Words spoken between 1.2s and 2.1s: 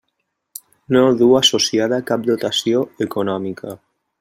associada